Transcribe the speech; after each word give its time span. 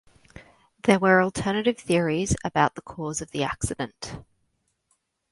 There 0.85 0.97
were 0.97 1.21
alternative 1.21 1.77
theories 1.77 2.35
about 2.43 2.73
the 2.73 2.81
cause 2.81 3.21
of 3.21 3.29
the 3.29 3.43
accident. 3.43 4.17